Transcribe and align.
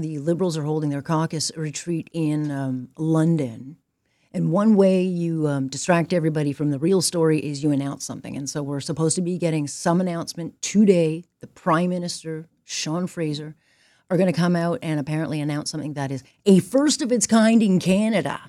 The 0.00 0.18
Liberals 0.18 0.58
are 0.58 0.64
holding 0.64 0.90
their 0.90 1.02
caucus 1.02 1.52
retreat 1.56 2.10
in 2.12 2.50
um, 2.50 2.88
London. 2.98 3.76
And 4.32 4.50
one 4.50 4.74
way 4.74 5.02
you 5.04 5.46
um, 5.46 5.68
distract 5.68 6.12
everybody 6.12 6.52
from 6.52 6.72
the 6.72 6.80
real 6.80 7.00
story 7.00 7.38
is 7.38 7.62
you 7.62 7.70
announce 7.70 8.04
something. 8.04 8.36
And 8.36 8.50
so 8.50 8.60
we're 8.60 8.80
supposed 8.80 9.14
to 9.14 9.22
be 9.22 9.38
getting 9.38 9.68
some 9.68 10.00
announcement 10.00 10.60
today. 10.60 11.22
The 11.38 11.46
Prime 11.46 11.90
Minister, 11.90 12.48
Sean 12.64 13.06
Fraser, 13.06 13.54
are 14.10 14.16
going 14.16 14.26
to 14.26 14.36
come 14.36 14.56
out 14.56 14.80
and 14.82 14.98
apparently 14.98 15.40
announce 15.40 15.70
something 15.70 15.94
that 15.94 16.10
is 16.10 16.24
a 16.44 16.58
first 16.58 17.00
of 17.00 17.12
its 17.12 17.28
kind 17.28 17.62
in 17.62 17.78
Canada. 17.78 18.40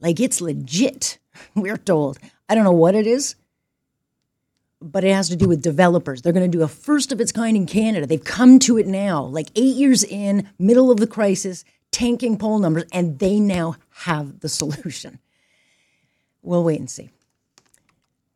Like 0.00 0.18
it's 0.18 0.40
legit, 0.40 1.20
we're 1.54 1.76
told. 1.76 2.18
I 2.48 2.56
don't 2.56 2.64
know 2.64 2.72
what 2.72 2.96
it 2.96 3.06
is, 3.06 3.36
but 4.80 5.04
it 5.04 5.12
has 5.12 5.28
to 5.28 5.36
do 5.36 5.48
with 5.48 5.62
developers. 5.62 6.22
They're 6.22 6.32
going 6.32 6.50
to 6.50 6.56
do 6.56 6.62
a 6.62 6.68
first 6.68 7.12
of 7.12 7.20
its 7.20 7.32
kind 7.32 7.56
in 7.56 7.66
Canada. 7.66 8.06
They've 8.06 8.22
come 8.22 8.58
to 8.60 8.78
it 8.78 8.86
now, 8.86 9.24
like 9.24 9.48
eight 9.56 9.76
years 9.76 10.04
in, 10.04 10.48
middle 10.58 10.90
of 10.90 10.98
the 10.98 11.06
crisis, 11.06 11.64
tanking 11.90 12.38
poll 12.38 12.58
numbers, 12.58 12.84
and 12.92 13.18
they 13.18 13.40
now 13.40 13.76
have 13.90 14.40
the 14.40 14.48
solution. 14.48 15.18
We'll 16.42 16.64
wait 16.64 16.80
and 16.80 16.90
see. 16.90 17.10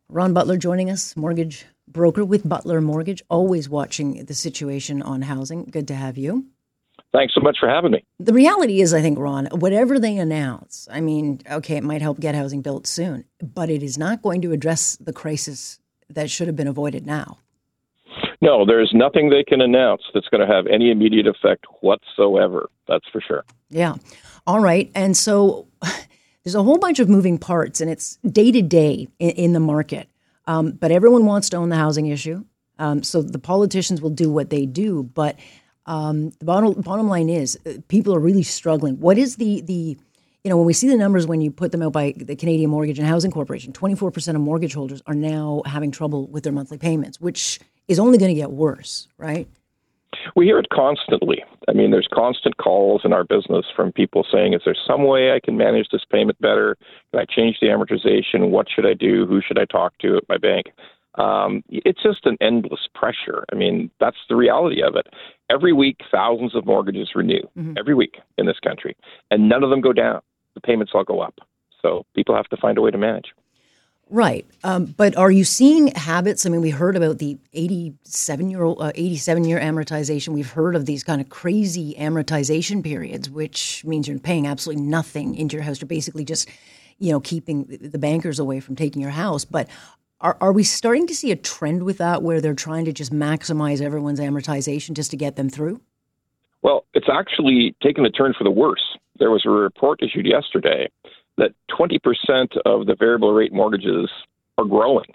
Ron 0.09 0.33
Butler 0.33 0.57
joining 0.57 0.89
us, 0.89 1.15
mortgage 1.15 1.65
broker 1.87 2.25
with 2.25 2.47
Butler 2.47 2.81
Mortgage, 2.81 3.23
always 3.29 3.69
watching 3.69 4.25
the 4.25 4.33
situation 4.33 5.01
on 5.01 5.21
housing. 5.21 5.65
Good 5.65 5.87
to 5.89 5.95
have 5.95 6.17
you. 6.17 6.47
Thanks 7.11 7.35
so 7.35 7.41
much 7.41 7.57
for 7.59 7.69
having 7.69 7.91
me. 7.91 8.03
The 8.19 8.33
reality 8.33 8.81
is, 8.81 8.93
I 8.93 9.01
think, 9.01 9.19
Ron, 9.19 9.45
whatever 9.47 9.99
they 9.99 10.17
announce, 10.17 10.87
I 10.91 10.99
mean, 10.99 11.41
okay, 11.49 11.77
it 11.77 11.83
might 11.83 12.01
help 12.01 12.19
get 12.19 12.33
housing 12.33 12.61
built 12.61 12.87
soon, 12.87 13.25
but 13.41 13.69
it 13.69 13.83
is 13.83 13.97
not 13.97 14.23
going 14.23 14.41
to 14.41 14.51
address 14.51 14.95
the 14.95 15.13
crisis 15.13 15.79
that 16.09 16.29
should 16.29 16.47
have 16.47 16.55
been 16.55 16.67
avoided 16.67 17.05
now. 17.05 17.37
No, 18.41 18.65
there's 18.65 18.91
nothing 18.93 19.29
they 19.29 19.43
can 19.43 19.61
announce 19.61 20.01
that's 20.13 20.27
going 20.27 20.45
to 20.45 20.53
have 20.53 20.67
any 20.67 20.91
immediate 20.91 21.27
effect 21.27 21.65
whatsoever. 21.81 22.69
That's 22.87 23.07
for 23.11 23.21
sure. 23.21 23.45
Yeah. 23.69 23.95
All 24.45 24.59
right. 24.59 24.91
And 24.95 25.15
so 25.15 25.67
there's 26.43 26.55
a 26.55 26.63
whole 26.63 26.77
bunch 26.77 26.99
of 26.99 27.09
moving 27.09 27.37
parts, 27.37 27.81
and 27.81 27.89
it's 27.89 28.17
day 28.17 28.51
to 28.51 28.61
day 28.61 29.07
in 29.19 29.53
the 29.53 29.59
market. 29.59 30.09
Um, 30.45 30.71
but 30.71 30.91
everyone 30.91 31.25
wants 31.25 31.49
to 31.49 31.57
own 31.57 31.69
the 31.69 31.77
housing 31.77 32.07
issue. 32.07 32.43
Um, 32.79 33.01
so 33.03 33.21
the 33.21 33.39
politicians 33.39 34.01
will 34.01 34.09
do 34.09 34.29
what 34.29 34.49
they 34.49 34.65
do. 34.65 35.03
But 35.03 35.39
um, 35.85 36.31
the 36.39 36.45
bottom, 36.45 36.73
bottom 36.81 37.07
line 37.07 37.29
is 37.29 37.57
uh, 37.65 37.73
people 37.87 38.13
are 38.13 38.19
really 38.19 38.43
struggling. 38.43 38.99
What 38.99 39.17
is 39.17 39.37
the, 39.37 39.61
the, 39.61 39.97
you 40.43 40.49
know, 40.49 40.57
when 40.57 40.65
we 40.65 40.73
see 40.73 40.89
the 40.89 40.97
numbers 40.97 41.25
when 41.25 41.39
you 41.39 41.51
put 41.51 41.71
them 41.71 41.81
out 41.81 41.93
by 41.93 42.13
the 42.17 42.35
Canadian 42.35 42.69
Mortgage 42.69 42.99
and 42.99 43.07
Housing 43.07 43.31
Corporation, 43.31 43.71
24% 43.71 44.35
of 44.35 44.41
mortgage 44.41 44.73
holders 44.73 45.01
are 45.07 45.13
now 45.13 45.61
having 45.65 45.89
trouble 45.89 46.27
with 46.27 46.43
their 46.43 46.51
monthly 46.51 46.77
payments, 46.77 47.21
which 47.21 47.59
is 47.87 47.97
only 47.97 48.17
going 48.17 48.33
to 48.33 48.39
get 48.39 48.51
worse, 48.51 49.07
right? 49.17 49.47
We 50.35 50.45
hear 50.45 50.59
it 50.59 50.67
constantly. 50.71 51.43
I 51.67 51.73
mean, 51.73 51.91
there's 51.91 52.07
constant 52.13 52.57
calls 52.57 53.01
in 53.03 53.13
our 53.13 53.23
business 53.23 53.65
from 53.75 53.91
people 53.91 54.25
saying, 54.29 54.53
Is 54.53 54.61
there 54.65 54.75
some 54.87 55.05
way 55.05 55.31
I 55.31 55.39
can 55.43 55.57
manage 55.57 55.87
this 55.91 56.03
payment 56.09 56.39
better? 56.39 56.77
Can 57.11 57.21
I 57.21 57.25
change 57.25 57.57
the 57.61 57.67
amortization? 57.67 58.49
What 58.49 58.67
should 58.73 58.85
I 58.85 58.93
do? 58.93 59.25
Who 59.25 59.41
should 59.41 59.57
I 59.57 59.65
talk 59.65 59.97
to 59.99 60.17
at 60.17 60.29
my 60.29 60.37
bank? 60.37 60.67
Um, 61.15 61.63
it's 61.69 62.01
just 62.01 62.25
an 62.25 62.37
endless 62.41 62.87
pressure. 62.93 63.45
I 63.51 63.55
mean, 63.55 63.89
that's 63.99 64.17
the 64.29 64.35
reality 64.35 64.81
of 64.81 64.95
it. 64.95 65.07
Every 65.49 65.73
week, 65.73 65.97
thousands 66.11 66.55
of 66.55 66.65
mortgages 66.65 67.11
renew, 67.15 67.41
mm-hmm. 67.57 67.73
every 67.77 67.93
week 67.93 68.17
in 68.37 68.45
this 68.45 68.59
country, 68.59 68.95
and 69.29 69.47
none 69.47 69.63
of 69.63 69.69
them 69.69 69.81
go 69.81 69.93
down. 69.93 70.21
Payments 70.65 70.93
all 70.95 71.03
go 71.03 71.21
up. 71.21 71.39
So 71.81 72.05
people 72.15 72.35
have 72.35 72.47
to 72.47 72.57
find 72.57 72.77
a 72.77 72.81
way 72.81 72.91
to 72.91 72.97
manage. 72.97 73.33
Right. 74.09 74.45
Um, 74.63 74.85
but 74.85 75.15
are 75.17 75.31
you 75.31 75.43
seeing 75.43 75.87
habits? 75.87 76.45
I 76.45 76.49
mean, 76.49 76.61
we 76.61 76.69
heard 76.69 76.95
about 76.95 77.17
the 77.17 77.37
87 77.53 78.49
year 78.49 78.63
old, 78.63 78.81
uh, 78.81 78.91
87 78.93 79.45
year 79.45 79.59
amortization. 79.59 80.29
We've 80.29 80.51
heard 80.51 80.75
of 80.75 80.85
these 80.85 81.03
kind 81.03 81.19
of 81.19 81.29
crazy 81.29 81.95
amortization 81.97 82.83
periods, 82.83 83.29
which 83.29 83.83
means 83.85 84.07
you're 84.07 84.19
paying 84.19 84.45
absolutely 84.45 84.83
nothing 84.83 85.35
into 85.35 85.55
your 85.55 85.63
house. 85.63 85.81
You're 85.81 85.87
basically 85.87 86.25
just, 86.25 86.49
you 86.99 87.11
know, 87.11 87.21
keeping 87.21 87.65
the 87.81 87.97
bankers 87.97 88.39
away 88.39 88.59
from 88.59 88.75
taking 88.75 89.01
your 89.01 89.11
house. 89.11 89.45
But 89.45 89.67
are, 90.21 90.37
are 90.39 90.51
we 90.51 90.63
starting 90.63 91.07
to 91.07 91.15
see 91.15 91.31
a 91.31 91.35
trend 91.35 91.83
with 91.83 91.97
that 91.97 92.21
where 92.21 92.39
they're 92.39 92.53
trying 92.53 92.85
to 92.85 92.93
just 92.93 93.11
maximize 93.11 93.81
everyone's 93.81 94.19
amortization 94.19 94.93
just 94.93 95.11
to 95.11 95.17
get 95.17 95.37
them 95.37 95.49
through? 95.49 95.81
Well, 96.61 96.85
it's 96.93 97.09
actually 97.11 97.75
taken 97.81 98.05
a 98.05 98.09
turn 98.09 98.33
for 98.37 98.43
the 98.43 98.51
worse. 98.51 98.92
There 99.19 99.31
was 99.31 99.45
a 99.45 99.49
report 99.49 100.01
issued 100.01 100.25
yesterday 100.25 100.89
that 101.37 101.51
20% 101.71 102.57
of 102.65 102.85
the 102.85 102.95
variable 102.95 103.33
rate 103.33 103.53
mortgages 103.53 104.09
are 104.57 104.65
growing. 104.65 105.13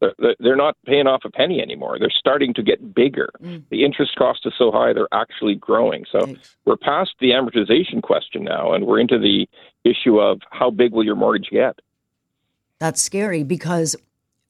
They're 0.00 0.56
not 0.56 0.76
paying 0.86 1.08
off 1.08 1.22
a 1.24 1.30
penny 1.30 1.60
anymore. 1.60 1.98
They're 1.98 2.08
starting 2.08 2.54
to 2.54 2.62
get 2.62 2.94
bigger. 2.94 3.30
Mm. 3.42 3.64
The 3.70 3.84
interest 3.84 4.14
cost 4.16 4.46
is 4.46 4.52
so 4.56 4.70
high, 4.70 4.92
they're 4.92 5.08
actually 5.12 5.56
growing. 5.56 6.04
So 6.10 6.20
Thanks. 6.20 6.56
we're 6.64 6.76
past 6.76 7.10
the 7.20 7.30
amortization 7.30 8.00
question 8.00 8.44
now, 8.44 8.72
and 8.72 8.86
we're 8.86 9.00
into 9.00 9.18
the 9.18 9.48
issue 9.84 10.20
of 10.20 10.40
how 10.50 10.70
big 10.70 10.92
will 10.92 11.04
your 11.04 11.16
mortgage 11.16 11.48
get? 11.50 11.80
That's 12.78 13.02
scary 13.02 13.42
because 13.42 13.96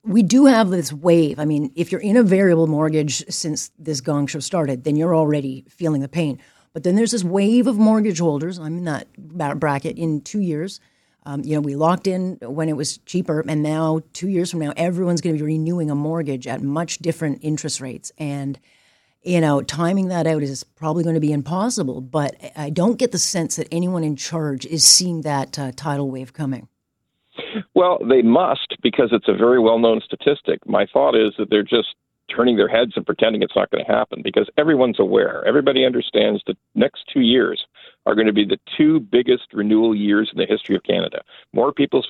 we 0.05 0.23
do 0.23 0.45
have 0.45 0.69
this 0.69 0.93
wave. 0.93 1.39
I 1.39 1.47
mean, 1.47 1.73
if 1.75 1.91
you're 1.93 2.01
in 2.01 2.19
a 2.19 2.23
variable 2.23 2.67
mortgage 2.67 3.25
since 3.31 3.71
this 3.79 4.03
gong 4.03 4.27
show 4.27 4.41
started, 4.41 4.85
then 4.85 4.97
you're 4.97 5.17
already 5.17 5.65
feeling 5.71 6.03
the 6.03 6.09
pain. 6.09 6.39
But 6.79 6.85
then 6.85 6.95
there's 6.95 7.11
this 7.11 7.25
wave 7.25 7.67
of 7.67 7.77
mortgage 7.77 8.21
holders. 8.21 8.59
I'm 8.59 8.79
in 8.79 8.85
that 8.85 9.59
bracket 9.59 9.99
in 9.99 10.21
two 10.21 10.41
years 10.41 10.81
um, 11.29 11.43
you 11.45 11.55
know, 11.55 11.61
we 11.61 11.77
locked 11.77 12.07
in 12.07 12.39
when 12.41 12.71
it 12.71 12.77
was 12.77 12.97
cheaper, 13.05 13.45
and 13.47 13.63
now 13.63 14.01
two 14.15 14.29
years 14.29 14.51
from 14.51 14.61
now, 14.61 14.73
everyone's 14.79 15.21
going 15.21 15.37
to 15.37 15.45
be 15.45 15.47
renewing 15.47 15.91
a 15.91 15.95
mortgage 15.95 16.47
at 16.47 16.63
much 16.63 16.99
different 17.01 17.41
interest 17.43 17.83
rates. 17.83 18.11
And 18.17 18.59
you 19.23 19.43
know, 19.43 19.61
timing 19.61 20.09
that 20.09 20.27
out 20.27 20.43
is 20.43 20.65
probably 20.65 21.03
going 21.03 21.17
to 21.17 21.21
be 21.21 21.33
impossible. 21.33 22.01
But 22.01 22.37
I 22.57 22.71
don't 22.71 22.97
get 22.97 23.13
the 23.13 23.19
sense 23.19 23.57
that 23.57 23.69
anyone 23.71 24.05
in 24.05 24.17
charge 24.17 24.65
is 24.65 24.85
seeing 24.85 25.21
that 25.21 25.59
uh, 25.59 25.73
tidal 25.77 26.11
wave 26.11 26.33
coming. 26.33 26.69
Well, 27.75 27.99
they 28.09 28.23
must 28.23 28.77
because 28.83 29.11
it's 29.13 29.29
a 29.29 29.35
very 29.35 29.59
well 29.59 29.79
known 29.79 30.01
statistic. 30.03 30.67
My 30.67 30.87
thought 30.91 31.15
is 31.15 31.35
that 31.37 31.51
they're 31.51 31.63
just 31.63 31.89
turning 32.35 32.57
their 32.57 32.69
heads 32.69 32.93
and 32.97 33.07
pretending 33.07 33.43
it's 33.43 33.57
not 33.57 33.71
going 33.71 33.85
to 33.85 33.91
happen 33.91 34.21
because 34.23 34.49
everyone's 34.57 35.01
aware. 35.01 35.45
Everybody 35.47 35.85
understands 35.85 36.43
the 36.47 36.57
next 36.75 37.05
two 37.13 37.21
years 37.21 37.65
are 38.07 38.15
going 38.15 38.27
to 38.27 38.33
be 38.33 38.45
the 38.45 38.59
two 38.77 39.01
biggest 39.01 39.53
renewal 39.53 39.95
years 39.95 40.31
in 40.33 40.39
the 40.39 40.47
history 40.47 40.77
of 40.77 40.83
Canada. 40.83 41.23
More 41.53 41.73
people's 41.73 42.07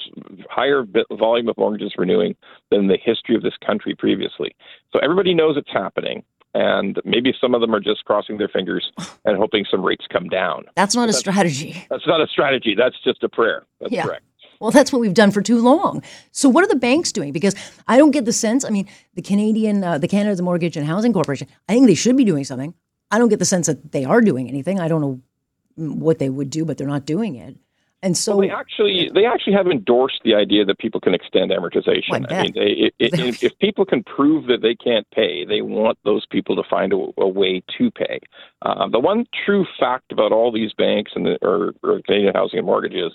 higher 0.51 0.85
volume 1.13 1.49
of 1.49 1.57
mortgages 1.59 1.95
renewing 1.97 2.37
than 2.71 2.89
the 2.89 2.99
history 3.03 3.35
of 3.35 3.43
this 3.43 3.57
country 3.65 3.95
previously. 3.95 4.55
So 4.93 4.99
everybody 5.01 5.35
knows 5.35 5.57
it's 5.57 5.73
happening. 5.73 6.25
And 6.55 6.99
maybe 7.05 7.35
some 7.39 7.55
of 7.55 7.61
them 7.61 7.75
are 7.75 7.81
just 7.81 8.05
crossing 8.05 8.39
their 8.39 8.49
fingers 8.49 8.91
and 9.25 9.37
hoping 9.37 9.67
some 9.71 9.85
rates 9.85 10.07
come 10.11 10.29
down. 10.29 10.65
That's 10.77 10.95
not 10.95 11.09
a 11.09 11.13
strategy. 11.13 11.85
That's 11.91 12.07
not 12.07 12.23
a 12.23 12.27
strategy. 12.27 12.75
That's 12.77 12.97
just 13.05 13.23
a 13.23 13.29
prayer. 13.29 13.67
That's 13.81 13.93
yeah. 13.93 14.05
correct. 14.05 14.25
Well, 14.61 14.71
that's 14.71 14.93
what 14.93 15.01
we've 15.01 15.15
done 15.15 15.31
for 15.31 15.41
too 15.41 15.61
long. 15.61 16.03
So, 16.33 16.49
what 16.49 16.65
are 16.65 16.69
the 16.69 16.77
banks 16.77 17.13
doing? 17.13 17.33
Because 17.33 17.55
I 17.87 17.97
don't 17.97 18.11
get 18.11 18.25
the 18.25 18.33
sense. 18.33 18.65
I 18.65 18.71
mean, 18.71 18.89
the 19.15 19.23
Canadian, 19.23 19.85
uh, 19.85 19.99
the 19.99 20.09
Canada's 20.09 20.43
Mortgage 20.43 20.77
and 20.77 20.87
Housing 20.87 21.13
Corporation. 21.13 21.49
I 21.69 21.75
think 21.75 21.87
they 21.87 21.95
should 21.95 22.17
be 22.17 22.25
doing 22.25 22.45
something. 22.45 22.75
I 23.11 23.19
don't 23.19 23.29
get 23.29 23.39
the 23.39 23.45
sense 23.45 23.67
that 23.67 23.93
they 23.93 24.05
are 24.05 24.21
doing 24.21 24.49
anything. 24.49 24.81
I 24.81 24.89
don't 24.89 25.01
know 25.01 25.21
what 25.77 26.19
they 26.19 26.29
would 26.29 26.51
do, 26.51 26.65
but 26.65 26.77
they're 26.77 26.89
not 26.89 27.07
doing 27.07 27.37
it. 27.37 27.57
And 28.01 28.17
so 28.17 28.37
well, 28.37 28.47
they 28.47 28.55
actually 28.55 29.11
they 29.13 29.27
actually 29.27 29.55
have 29.55 29.67
endorsed 29.67 30.21
the 30.23 30.35
idea 30.35 30.65
that 30.65 30.79
people 30.79 31.01
can 31.01 31.15
extend 31.15 31.51
amortization. 31.51 32.31
I, 32.31 32.37
I 32.37 32.43
mean, 32.45 32.53
they, 32.55 32.61
it, 32.61 32.95
it, 33.01 33.43
if 33.43 33.59
people 33.59 33.85
can 33.85 34.05
prove 34.05 34.47
that 34.47 34.63
they 34.63 34.77
can't 34.77 35.05
pay, 35.11 35.45
they 35.45 35.63
want 35.63 35.99
those 36.05 36.25
people 36.27 36.55
to 36.55 36.63
find 36.69 36.93
a, 36.93 37.09
a 37.17 37.27
way 37.27 37.61
to 37.77 37.91
pay. 37.91 38.21
Uh, 38.63 38.89
the 38.89 39.01
one 39.01 39.27
true 39.45 39.67
fact 39.81 40.13
about 40.13 40.31
all 40.31 40.53
these 40.53 40.73
banks 40.75 41.13
and 41.17 41.27
the, 41.27 41.39
or, 41.43 41.73
or 41.83 42.01
Canadian 42.03 42.35
Housing 42.35 42.59
and 42.59 42.67
Mortgages 42.67 43.13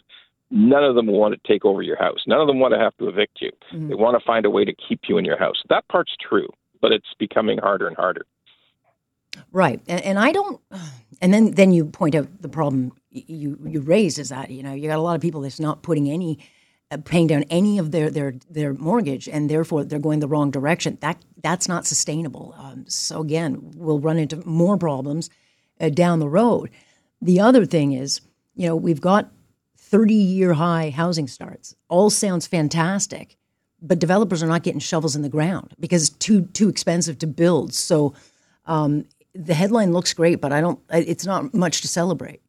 None 0.55 0.83
of 0.83 0.93
them 0.95 1.07
want 1.07 1.33
to 1.33 1.47
take 1.51 1.65
over 1.65 1.81
your 1.81 1.97
house. 1.97 2.19
None 2.27 2.39
of 2.39 2.45
them 2.45 2.59
want 2.59 2.75
to 2.75 2.79
have 2.79 2.95
to 2.97 3.07
evict 3.07 3.41
you. 3.41 3.49
Mm-hmm. 3.73 3.89
They 3.89 3.95
want 3.95 4.19
to 4.19 4.23
find 4.23 4.45
a 4.45 4.51
way 4.51 4.63
to 4.63 4.73
keep 4.87 5.01
you 5.09 5.17
in 5.17 5.25
your 5.25 5.37
house. 5.37 5.63
That 5.69 5.87
part's 5.87 6.15
true, 6.21 6.47
but 6.79 6.91
it's 6.91 7.07
becoming 7.17 7.57
harder 7.57 7.87
and 7.87 7.97
harder. 7.97 8.25
Right, 9.51 9.81
and, 9.87 10.01
and 10.03 10.19
I 10.19 10.31
don't. 10.31 10.61
And 11.21 11.33
then 11.33 11.51
then 11.51 11.71
you 11.71 11.85
point 11.85 12.15
out 12.15 12.27
the 12.41 12.49
problem 12.49 12.91
you 13.09 13.57
you 13.65 13.81
raise 13.81 14.19
is 14.19 14.29
that 14.29 14.51
you 14.51 14.61
know 14.61 14.73
you 14.73 14.87
got 14.89 14.99
a 14.99 15.01
lot 15.01 15.15
of 15.15 15.21
people 15.21 15.41
that's 15.41 15.59
not 15.59 15.81
putting 15.81 16.09
any 16.09 16.37
uh, 16.91 16.97
paying 17.03 17.27
down 17.27 17.43
any 17.49 17.79
of 17.79 17.91
their 17.91 18.11
their 18.11 18.33
their 18.49 18.73
mortgage 18.73 19.27
and 19.29 19.49
therefore 19.49 19.83
they're 19.83 19.99
going 19.99 20.19
the 20.19 20.27
wrong 20.27 20.51
direction 20.51 20.97
that 21.01 21.17
that's 21.41 21.67
not 21.67 21.87
sustainable 21.87 22.53
um, 22.57 22.85
so 22.87 23.21
again 23.21 23.71
we'll 23.75 23.99
run 23.99 24.17
into 24.17 24.45
more 24.47 24.77
problems 24.77 25.29
uh, 25.81 25.89
down 25.89 26.19
the 26.19 26.29
road 26.29 26.69
The 27.21 27.39
other 27.39 27.65
thing 27.65 27.93
is, 27.93 28.21
you 28.55 28.67
know, 28.67 28.75
we've 28.75 29.01
got 29.01 29.31
30 29.93 30.15
year 30.15 30.53
high 30.53 30.89
housing 30.89 31.27
starts. 31.27 31.75
All 31.87 32.09
sounds 32.09 32.47
fantastic, 32.47 33.37
but 33.79 33.99
developers 33.99 34.41
are 34.41 34.47
not 34.47 34.63
getting 34.63 34.79
shovels 34.79 35.15
in 35.15 35.21
the 35.21 35.29
ground 35.29 35.75
because 35.79 36.07
it's 36.07 36.17
too 36.17 36.47
too 36.53 36.67
expensive 36.67 37.19
to 37.19 37.27
build. 37.27 37.75
So 37.75 38.15
um, 38.65 39.05
the 39.35 39.53
headline 39.53 39.93
looks 39.93 40.11
great, 40.11 40.41
but 40.41 40.51
I 40.51 40.61
don't. 40.61 40.79
It's 40.89 41.27
not 41.27 41.53
much 41.53 41.81
to 41.81 41.87
celebrate. 41.87 42.41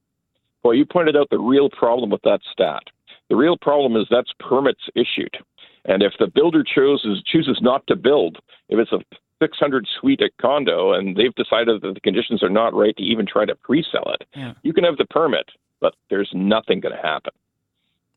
Well, 0.63 0.73
you 0.73 0.87
pointed 0.87 1.19
out 1.19 1.29
the 1.31 1.39
real 1.39 1.69
problem 1.69 2.09
with 2.09 2.23
that 2.23 2.41
stat. 2.51 2.85
The 3.29 3.37
real 3.37 3.59
problem 3.59 3.95
is 4.01 4.07
that's 4.11 4.33
permits 4.41 4.89
issued, 4.95 5.37
and 5.85 6.03
if 6.03 6.15
the 6.19 6.29
builder 6.35 6.65
chooses 6.65 7.23
chooses 7.27 7.59
not 7.61 7.87
to 7.89 7.95
build, 7.95 8.39
if 8.71 8.79
it's 8.79 8.93
a 8.93 9.01
600 9.43 9.87
suite 10.01 10.23
at 10.23 10.31
condo 10.41 10.95
and 10.95 11.15
they've 11.15 11.35
decided 11.35 11.83
that 11.83 11.93
the 11.93 12.01
conditions 12.01 12.43
are 12.43 12.49
not 12.49 12.73
right 12.73 12.97
to 12.97 13.03
even 13.03 13.27
try 13.27 13.45
to 13.45 13.55
pre-sell 13.57 14.15
it, 14.15 14.27
yeah. 14.35 14.55
you 14.63 14.73
can 14.73 14.85
have 14.85 14.97
the 14.97 15.05
permit, 15.05 15.51
but 15.85 15.95
there's 16.09 16.31
nothing 16.33 16.81
going 16.81 16.97
to 16.97 17.03
happen. 17.03 17.35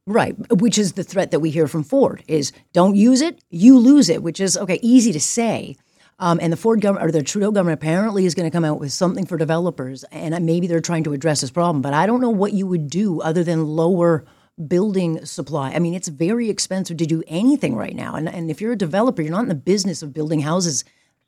Right, 0.06 0.36
which 0.62 0.78
is 0.78 0.94
the 0.94 1.04
threat 1.04 1.32
that 1.32 1.42
we 1.42 1.50
hear 1.50 1.68
from 1.68 1.84
Ford 1.84 2.24
is 2.26 2.54
don't 2.72 2.96
use 2.96 3.20
it, 3.20 3.44
you 3.50 3.78
lose 3.78 4.08
it, 4.08 4.24
which 4.24 4.40
is 4.40 4.58
okay, 4.58 4.80
easy 4.82 5.12
to 5.12 5.20
say. 5.20 5.76
Um, 6.18 6.40
and 6.42 6.54
the 6.54 6.56
Ford 6.56 6.80
government 6.80 7.06
or 7.06 7.12
the 7.12 7.24
Trudeau 7.24 7.52
government 7.52 7.78
apparently 7.78 8.26
is 8.26 8.36
going 8.36 8.50
to 8.50 8.56
come 8.56 8.64
out 8.64 8.80
with 8.80 8.94
something 8.94 9.26
for 9.26 9.38
developers, 9.38 10.06
and 10.14 10.46
maybe 10.46 10.66
they're 10.68 10.80
trying 10.80 11.04
to 11.04 11.12
address 11.12 11.42
this 11.42 11.52
problem. 11.52 11.82
But 11.82 11.94
I 11.94 12.06
don't 12.06 12.22
know 12.22 12.30
what 12.30 12.54
you 12.54 12.66
would 12.68 12.90
do 12.90 13.20
other 13.20 13.44
than 13.44 13.66
lower 13.66 14.24
building 14.66 15.26
supply. 15.26 15.74
I 15.74 15.80
mean, 15.80 15.94
it's 15.94 16.08
very 16.08 16.50
expensive 16.50 16.96
to 16.98 17.06
do 17.06 17.22
anything 17.28 17.76
right 17.76 17.94
now. 17.94 18.16
And, 18.16 18.30
and 18.30 18.50
if 18.50 18.62
you're 18.62 18.72
a 18.72 18.78
developer, 18.78 19.22
you're 19.22 19.32
not 19.32 19.44
in 19.44 19.50
the 19.50 19.56
business 19.56 20.02
of 20.02 20.14
building 20.14 20.40
houses 20.40 20.86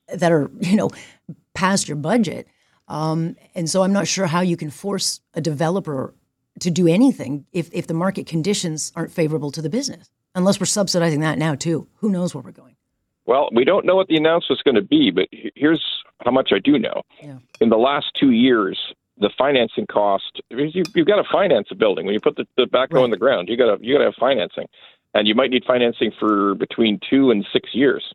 that 0.08 0.32
are, 0.32 0.50
you 0.62 0.78
know, 0.78 0.90
past 1.54 1.90
your 1.90 1.98
budget. 1.98 2.48
Um, 2.88 3.36
and 3.54 3.70
so 3.70 3.84
I'm 3.84 3.94
not 3.94 4.08
sure 4.08 4.26
how 4.26 4.40
you 4.40 4.58
can 4.58 4.72
force 4.72 5.20
a 5.36 5.42
developer 5.42 6.16
to 6.62 6.72
do 6.72 6.88
anything 6.88 7.46
if, 7.52 7.70
if 7.74 7.88
the 7.88 7.94
market 7.94 8.28
conditions 8.28 8.92
aren't 8.96 9.12
favorable 9.12 9.52
to 9.52 9.62
the 9.62 9.70
business, 9.70 10.10
unless 10.36 10.60
we're 10.60 10.66
subsidizing 10.66 11.22
that 11.22 11.38
now 11.38 11.56
too. 11.56 11.88
Who 11.98 12.10
knows 12.10 12.34
where 12.34 12.44
we're 12.44 12.52
going? 12.52 12.76
Well, 13.26 13.50
we 13.54 13.64
don't 13.64 13.86
know 13.86 13.96
what 13.96 14.08
the 14.08 14.18
announcement's 14.18 14.64
going 14.64 14.76
to 14.76 14.82
be, 14.82 15.12
but 15.12 15.28
here's 15.56 15.86
how 16.26 16.32
much 16.32 16.50
I 16.54 16.60
do 16.60 16.80
know. 16.80 17.04
Yeah. 17.22 17.38
In 17.62 17.70
the 17.70 17.78
last 17.78 18.08
two 18.20 18.32
years, 18.32 18.78
the 19.20 19.30
financing 19.38 19.86
cost 19.86 20.42
you, 20.50 20.84
have 20.96 21.06
got 21.06 21.18
to 21.18 21.26
finance 21.32 21.68
a 21.72 21.76
building 21.76 22.06
when 22.06 22.14
you 22.14 22.20
put 22.20 22.38
the, 22.38 22.46
the 22.58 22.64
backhoe 22.64 22.94
right. 22.94 23.06
in 23.06 23.12
the 23.12 23.18
ground. 23.18 23.50
You 23.50 23.58
got 23.58 23.78
to 23.78 23.86
you 23.86 23.94
got 23.94 24.00
to 24.00 24.06
have 24.06 24.16
financing, 24.20 24.68
and 25.14 25.28
you 25.28 25.36
might 25.36 25.52
need 25.52 25.64
financing 25.66 26.12
for 26.20 26.56
between 26.56 27.00
two 27.08 27.30
and 27.30 27.46
six 27.52 27.70
years. 27.74 28.14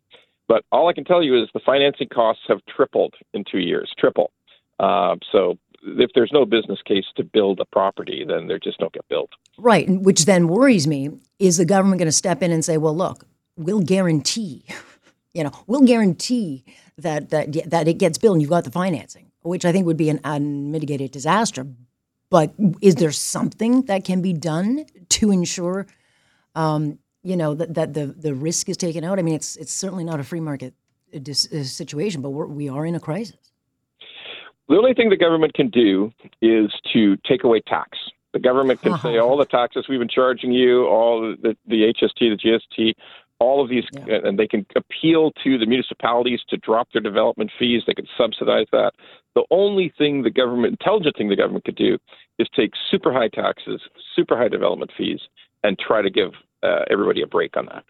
But 0.49 0.65
all 0.73 0.89
I 0.89 0.93
can 0.93 1.05
tell 1.05 1.23
you 1.23 1.41
is 1.41 1.49
the 1.55 1.61
financing 1.61 2.09
costs 2.09 2.43
have 2.49 2.61
tripled 2.75 3.15
in 3.33 3.45
two 3.45 3.61
years, 3.61 3.93
triple. 3.99 4.31
Uh, 4.79 5.17
so 5.31 5.59
if 5.85 6.11
there's 6.15 6.33
no 6.33 6.45
business 6.45 6.81
case 6.83 7.05
to 7.17 7.25
build 7.25 7.61
a 7.61 7.65
property, 7.65 8.25
then 8.27 8.49
they 8.49 8.59
just 8.59 8.79
don't 8.79 8.93
get 8.93 9.07
built. 9.09 9.31
Right, 9.59 9.89
which 9.89 10.25
then 10.25 10.49
worries 10.49 10.87
me. 10.87 11.11
Is 11.39 11.57
the 11.57 11.65
government 11.65 11.99
going 11.99 12.07
to 12.07 12.13
step 12.13 12.43
in 12.43 12.53
and 12.53 12.65
say, 12.65 12.77
"Well, 12.77 12.97
look, 12.97 13.25
we'll 13.57 13.81
guarantee, 13.81 14.65
you 15.35 15.45
know, 15.45 15.53
we'll 15.67 15.83
guarantee 15.83 16.65
that 16.99 17.31
that 17.31 17.71
that 17.71 17.89
it 17.89 17.99
gets 17.99 18.19
built 18.19 18.35
and 18.35 18.43
you've 18.43 18.51
got 18.51 18.65
the 18.65 18.71
financing," 18.71 19.31
which 19.43 19.65
I 19.65 19.73
think 19.73 19.87
would 19.87 19.97
be 19.97 20.11
an 20.11 20.21
unmitigated 20.25 21.11
disaster. 21.11 21.67
But 22.31 22.55
is 22.81 22.97
there 22.97 23.13
something 23.13 23.83
that 23.83 24.05
can 24.05 24.23
be 24.23 24.33
done 24.33 24.87
to 25.11 25.31
ensure 25.31 25.87
um, 26.55 26.99
you 27.23 27.37
know 27.37 27.55
that, 27.55 27.75
that 27.75 27.95
the 27.95 28.07
the 28.07 28.35
risk 28.35 28.69
is 28.69 28.77
taken 28.77 29.03
out. 29.03 29.19
I 29.19 29.23
mean, 29.23 29.35
it's 29.35 29.57
it's 29.57 29.73
certainly 29.73 30.05
not 30.05 30.21
a 30.21 30.25
free 30.25 30.41
market 30.41 30.75
uh, 31.15 31.19
uh, 31.19 31.33
situation, 31.33 32.23
but 32.23 32.31
we're, 32.31 32.47
we 32.47 32.69
are 32.69 32.87
in 32.87 32.95
a 32.95 33.01
crisis. 33.01 33.37
The 34.69 34.77
only 34.77 34.95
thing 34.95 35.11
the 35.11 35.17
government 35.17 35.55
can 35.55 35.69
do 35.69 36.13
is 36.41 36.73
to 36.93 37.17
take 37.29 37.45
away 37.45 37.61
tax. 37.61 37.99
The 38.33 38.41
government 38.41 38.81
can 38.83 38.99
say 38.99 39.19
all 39.19 39.37
the 39.37 39.45
taxes 39.45 39.87
we've 39.89 39.99
been 39.99 40.09
charging 40.09 40.53
you, 40.53 40.87
all 40.87 41.37
the, 41.41 41.57
the 41.67 41.93
HST, 41.93 42.19
the 42.19 42.61
GST, 42.79 42.95
all 43.39 43.63
of 43.63 43.69
these, 43.69 43.85
yeah. 44.07 44.19
and 44.25 44.39
they 44.39 44.47
can 44.47 44.67
appeal 44.75 45.33
to 45.43 45.59
the 45.59 45.67
municipalities 45.67 46.41
to 46.49 46.57
drop 46.57 46.89
their 46.93 47.03
development 47.03 47.51
fees. 47.59 47.83
They 47.87 47.95
can 47.95 48.07
subsidize 48.17 48.67
that. 48.73 48.93
The 49.35 49.45
only 49.51 49.93
thing 49.99 50.23
the 50.23 50.31
government, 50.31 50.77
intelligent 50.81 51.17
thing 51.17 51.29
the 51.29 51.37
government 51.37 51.65
could 51.65 51.77
do, 51.77 51.99
is 52.39 52.49
take 52.57 52.73
super 52.91 53.13
high 53.13 53.29
taxes, 53.29 53.81
super 54.15 54.37
high 54.37 54.49
development 54.49 54.93
fees, 54.97 55.21
and 55.63 55.79
try 55.79 56.03
to 56.03 56.11
give 56.11 56.33
uh, 56.63 56.85
everybody 56.91 57.23
a 57.23 57.27
break 57.27 57.57
on 57.57 57.67
that. 57.67 57.85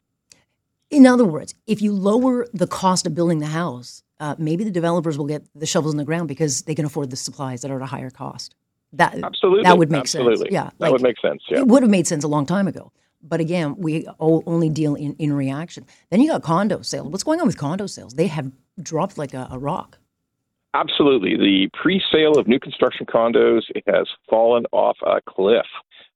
In 0.91 1.07
other 1.07 1.25
words, 1.25 1.55
if 1.67 1.83
you 1.83 1.93
lower 1.93 2.47
the 2.53 2.67
cost 2.67 3.07
of 3.07 3.15
building 3.15 3.41
the 3.41 3.47
house, 3.47 4.03
uh, 4.21 4.35
maybe 4.39 4.65
the 4.65 4.71
developers 4.71 5.19
will 5.19 5.27
get 5.27 5.43
the 5.55 5.67
shovels 5.67 5.93
in 5.93 5.99
the 5.99 6.05
ground 6.05 6.29
because 6.29 6.63
they 6.63 6.75
can 6.75 6.85
afford 6.85 7.11
the 7.11 7.17
supplies 7.17 7.63
that 7.63 7.71
are 7.71 7.77
at 7.77 7.83
a 7.83 7.87
higher 7.87 8.11
cost. 8.11 8.55
That 8.93 9.19
absolutely 9.23 9.65
that 9.65 9.77
would 9.77 9.91
make 9.91 10.03
absolutely. 10.03 10.37
sense. 10.37 10.53
Yeah, 10.53 10.71
that 10.79 10.93
would 10.93 11.03
make 11.03 11.19
sense. 11.21 11.43
Yeah, 11.49 11.59
it 11.59 11.67
would 11.67 11.83
have 11.83 11.91
made 11.91 12.07
sense 12.07 12.23
a 12.23 12.29
long 12.29 12.47
time 12.47 12.69
ago. 12.69 12.93
But 13.27 13.41
again, 13.41 13.77
we 13.79 14.07
only 14.21 14.69
deal 14.69 14.95
in, 14.95 15.15
in 15.15 15.33
reaction. 15.33 15.87
Then 16.11 16.21
you 16.21 16.31
got 16.31 16.43
condo 16.43 16.83
sales. 16.83 17.09
What's 17.09 17.25
going 17.25 17.41
on 17.41 17.47
with 17.47 17.57
condo 17.57 17.87
sales? 17.87 18.15
They 18.15 18.27
have 18.27 18.53
dropped 18.81 19.17
like 19.17 19.33
a, 19.33 19.49
a 19.51 19.59
rock. 19.59 19.99
Absolutely. 20.75 21.37
The 21.37 21.69
pre 21.73 22.03
sale 22.13 22.39
of 22.39 22.47
new 22.47 22.61
construction 22.61 23.07
condos 23.07 23.63
has 23.87 24.09
fallen 24.29 24.67
off 24.73 24.99
a 25.07 25.21
cliff. 25.27 25.67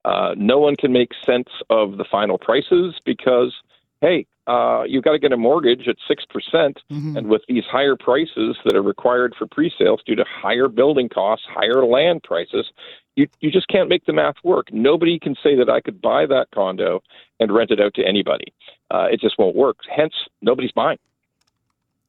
Uh, 0.04 0.34
no 0.36 0.58
one 0.58 0.76
can 0.76 0.92
make 0.92 1.10
sense 1.24 1.48
of 1.70 1.96
the 1.96 2.04
final 2.10 2.38
prices 2.38 2.94
because, 3.04 3.54
hey, 4.00 4.26
uh, 4.48 4.82
you've 4.84 5.04
got 5.04 5.12
to 5.12 5.18
get 5.18 5.30
a 5.30 5.36
mortgage 5.36 5.86
at 5.88 5.96
6%. 6.10 6.28
percent 6.30 6.80
mm 6.90 7.02
hmm 7.02 7.16
And 7.16 7.28
with 7.28 7.42
these 7.48 7.64
higher 7.70 7.96
prices 7.96 8.56
that 8.64 8.74
are 8.74 8.82
required 8.82 9.34
for 9.38 9.46
pre 9.46 9.70
sales 9.78 10.00
due 10.06 10.16
to 10.16 10.24
higher 10.26 10.68
building 10.68 11.08
costs, 11.08 11.46
higher 11.48 11.84
land 11.84 12.22
prices, 12.22 12.66
you, 13.14 13.26
you 13.40 13.50
just 13.50 13.68
can't 13.68 13.88
make 13.88 14.06
the 14.06 14.12
math 14.12 14.36
work. 14.44 14.72
Nobody 14.72 15.18
can 15.18 15.34
say 15.42 15.54
that 15.56 15.68
I 15.68 15.80
could 15.80 16.00
buy 16.00 16.24
that 16.26 16.46
condo 16.54 17.02
and 17.40 17.52
rent 17.52 17.70
it 17.70 17.80
out 17.80 17.94
to 17.94 18.02
anybody. 18.06 18.52
Uh, 18.90 19.06
it 19.12 19.20
just 19.20 19.38
won't 19.38 19.54
work. 19.54 19.78
Hence, 19.94 20.14
nobody's 20.40 20.72
buying. 20.72 20.98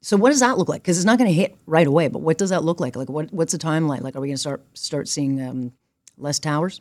So 0.02 0.16
what 0.16 0.30
does 0.30 0.40
that 0.40 0.56
look 0.56 0.68
like? 0.68 0.82
Because 0.82 0.96
it's 0.96 1.04
not 1.04 1.18
going 1.18 1.28
to 1.28 1.34
hit 1.34 1.58
right 1.66 1.86
away. 1.86 2.08
But 2.08 2.20
what 2.20 2.38
does 2.38 2.50
that 2.50 2.64
look 2.64 2.80
like? 2.80 2.96
Like 2.96 3.10
what, 3.10 3.32
what's 3.32 3.52
the 3.52 3.58
timeline? 3.58 4.00
Like 4.00 4.16
are 4.16 4.20
we 4.20 4.28
going 4.28 4.36
to 4.36 4.40
start 4.40 4.62
start 4.72 5.08
seeing 5.08 5.42
um, 5.42 5.72
less 6.16 6.38
towers? 6.38 6.80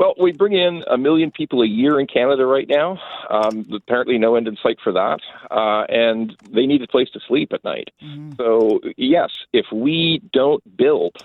Well, 0.00 0.14
we 0.18 0.32
bring 0.32 0.54
in 0.54 0.82
a 0.90 0.96
million 0.96 1.30
people 1.30 1.60
a 1.60 1.66
year 1.66 2.00
in 2.00 2.06
Canada 2.06 2.46
right 2.46 2.66
now. 2.66 2.98
Um, 3.28 3.66
apparently, 3.70 4.16
no 4.16 4.34
end 4.34 4.48
in 4.48 4.56
sight 4.62 4.78
for 4.82 4.92
that, 4.94 5.20
uh, 5.50 5.84
and 5.90 6.34
they 6.50 6.64
need 6.64 6.80
a 6.80 6.86
place 6.86 7.10
to 7.10 7.20
sleep 7.28 7.52
at 7.52 7.62
night. 7.64 7.90
Mm-hmm. 8.02 8.32
So, 8.38 8.80
yes, 8.96 9.28
if 9.52 9.66
we 9.70 10.22
don't 10.32 10.64
build, 10.78 11.16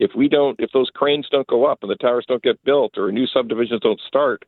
if 0.00 0.10
we 0.16 0.28
don't, 0.28 0.58
if 0.58 0.72
those 0.72 0.90
cranes 0.92 1.28
don't 1.30 1.46
go 1.46 1.66
up 1.66 1.78
and 1.82 1.90
the 1.90 1.94
towers 1.94 2.24
don't 2.26 2.42
get 2.42 2.60
built 2.64 2.98
or 2.98 3.12
new 3.12 3.28
subdivisions 3.28 3.80
don't 3.80 4.00
start, 4.00 4.44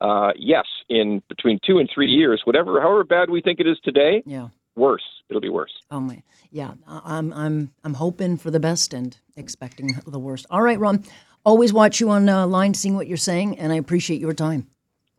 uh, 0.00 0.32
yes, 0.34 0.66
in 0.88 1.22
between 1.28 1.60
two 1.64 1.78
and 1.78 1.88
three 1.94 2.10
years, 2.10 2.42
whatever, 2.46 2.80
however 2.80 3.04
bad 3.04 3.30
we 3.30 3.40
think 3.40 3.60
it 3.60 3.66
is 3.68 3.78
today, 3.84 4.24
yeah. 4.26 4.48
worse. 4.74 5.04
It'll 5.28 5.40
be 5.40 5.48
worse. 5.50 5.72
Oh 5.92 6.00
my, 6.00 6.20
yeah. 6.50 6.72
I'm, 6.88 7.32
I'm, 7.32 7.70
I'm 7.84 7.94
hoping 7.94 8.38
for 8.38 8.50
the 8.50 8.58
best 8.58 8.92
and 8.92 9.16
expecting 9.36 9.90
the 10.04 10.18
worst. 10.18 10.46
All 10.50 10.62
right, 10.62 10.80
Ron. 10.80 11.04
Always 11.44 11.72
watch 11.72 12.00
you 12.00 12.10
online, 12.10 12.70
uh, 12.70 12.74
seeing 12.74 12.96
what 12.96 13.06
you're 13.06 13.16
saying, 13.16 13.58
and 13.58 13.72
I 13.72 13.76
appreciate 13.76 14.20
your 14.20 14.34
time. 14.34 14.68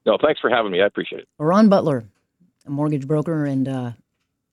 No, 0.06 0.18
thanks 0.22 0.40
for 0.40 0.50
having 0.50 0.72
me. 0.72 0.82
I 0.82 0.86
appreciate 0.86 1.22
it. 1.22 1.28
Ron 1.38 1.70
Butler, 1.70 2.04
a 2.66 2.70
mortgage 2.70 3.08
broker, 3.08 3.46
and 3.46 3.68
uh, 3.68 3.92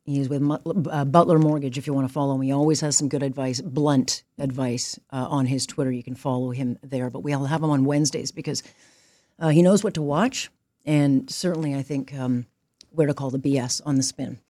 he's 0.05 0.29
with 0.29 0.43
uh, 0.91 1.05
Butler 1.05 1.39
Mortgage. 1.39 1.79
If 1.79 1.87
you 1.87 1.95
want 1.95 2.07
to 2.07 2.13
follow 2.13 2.35
him, 2.35 2.43
he 2.43 2.53
always 2.53 2.81
has 2.81 2.97
some 2.97 3.09
good 3.09 3.23
advice, 3.23 3.61
blunt 3.61 4.23
advice 4.39 4.99
uh, 5.11 5.27
on 5.29 5.47
his 5.47 5.67
Twitter. 5.67 5.91
You 5.91 6.03
can 6.03 6.15
follow 6.15 6.51
him 6.51 6.79
there. 6.83 7.11
But 7.11 7.21
we'll 7.21 7.45
have 7.45 7.63
him 7.63 7.71
on 7.71 7.85
Wednesdays 7.85 8.33
because 8.33 8.63
uh, 9.39 9.49
he 9.49 9.63
knows 9.63 9.85
what 9.85 9.95
to 9.95 10.03
watch, 10.03 10.51
and 10.87 11.31
certainly 11.31 11.75
I 11.75 11.83
think 11.83 12.15
um, 12.15 12.47
where 12.91 13.07
to 13.07 13.15
call 13.15 13.31
the 13.31 13.39
BS 13.39 13.83
on 13.85 13.97
the 13.97 14.03
spin. 14.03 14.39